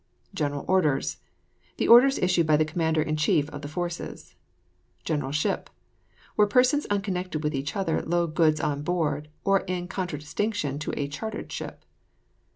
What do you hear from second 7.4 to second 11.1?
with each other load goods on board, in contradistinction to a